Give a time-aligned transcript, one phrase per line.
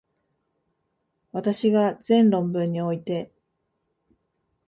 [1.31, 3.31] 私が前論文において、